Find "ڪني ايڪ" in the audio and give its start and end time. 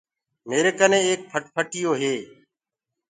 0.79-1.21